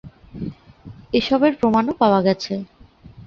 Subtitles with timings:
[1.13, 2.53] এসবের প্রমাণও পাওয়া গেছে।